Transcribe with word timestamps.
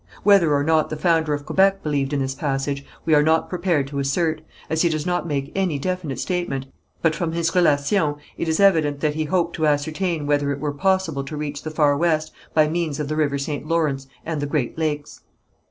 Whether 0.23 0.51
or 0.55 0.63
not 0.63 0.89
the 0.89 0.95
founder 0.95 1.31
of 1.35 1.45
Quebec 1.45 1.83
believed 1.83 2.11
in 2.11 2.21
this 2.21 2.33
passage, 2.33 2.83
we 3.05 3.13
are 3.13 3.21
not 3.21 3.51
prepared 3.51 3.85
to 3.89 3.99
assert, 3.99 4.41
as 4.67 4.81
he 4.81 4.89
does 4.89 5.05
not 5.05 5.27
make 5.27 5.51
any 5.53 5.77
definite 5.77 6.19
statement, 6.19 6.65
but 7.03 7.13
from 7.13 7.33
his 7.33 7.53
Relations 7.53 8.17
it 8.35 8.47
is 8.47 8.59
evident 8.59 9.01
that 9.01 9.13
he 9.13 9.25
hoped 9.25 9.55
to 9.57 9.67
ascertain 9.67 10.25
whether 10.25 10.51
it 10.51 10.59
were 10.59 10.73
possible 10.73 11.23
to 11.25 11.37
reach 11.37 11.61
the 11.61 11.69
far 11.69 11.95
west 11.95 12.33
by 12.55 12.67
means 12.67 12.99
of 12.99 13.09
the 13.09 13.15
river 13.15 13.37
St. 13.37 13.67
Lawrence 13.67 14.07
and 14.25 14.41
the 14.41 14.47
Great 14.47 14.75
Lakes. 14.75 15.19